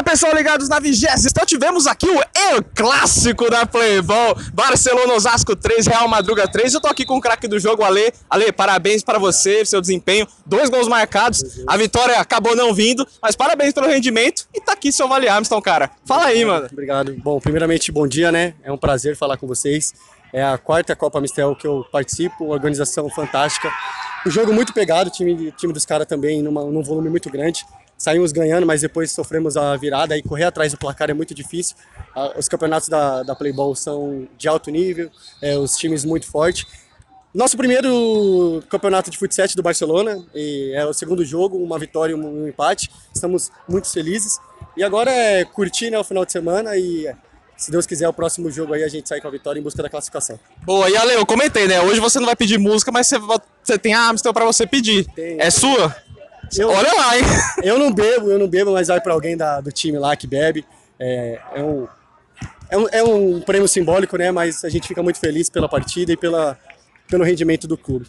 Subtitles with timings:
[0.00, 5.54] Fala pessoal ligados na vigésima, então tivemos aqui o El Clássico da Playboy, Barcelona Osasco
[5.54, 9.02] 3, Real Madruga 3, eu tô aqui com o craque do jogo, Ale, Ale, parabéns
[9.02, 13.88] para você, seu desempenho, dois gols marcados, a vitória acabou não vindo, mas parabéns pelo
[13.88, 14.48] rendimento.
[14.54, 16.66] E tá aqui seu Vale Armstrong, cara, fala aí, mano.
[16.72, 19.92] Obrigado, bom, primeiramente bom dia, né, é um prazer falar com vocês,
[20.32, 23.70] é a quarta Copa Mistel que eu participo, organização fantástica,
[24.26, 27.66] um jogo muito pegado, o time, time dos caras também numa, num volume muito grande,
[28.00, 31.76] saímos ganhando, mas depois sofremos a virada e correr atrás do placar é muito difícil.
[32.34, 35.10] Os campeonatos da, da Playball são de alto nível,
[35.42, 36.66] é, os times muito fortes.
[37.34, 42.48] Nosso primeiro campeonato de futsal do Barcelona, é o segundo jogo, uma vitória e um
[42.48, 42.90] empate.
[43.14, 44.38] Estamos muito felizes.
[44.76, 47.06] E agora é curtir né, o final de semana e
[47.54, 49.82] se Deus quiser, o próximo jogo aí a gente sai com a vitória em busca
[49.82, 50.40] da classificação.
[50.64, 51.82] Boa, e Ale, eu comentei, né?
[51.82, 55.04] Hoje você não vai pedir música, mas você, você tem a Amstel para você pedir.
[55.12, 55.94] Tem, é sua?
[56.58, 57.24] Eu, Olha lá, hein?
[57.62, 60.26] Eu não bebo, eu não bebo, mas vai para alguém da, do time lá que
[60.26, 60.64] bebe.
[60.98, 61.88] É, é, um,
[62.70, 64.30] é, um, é um prêmio simbólico, né?
[64.30, 66.58] Mas a gente fica muito feliz pela partida e pela,
[67.08, 68.06] pelo rendimento do clube.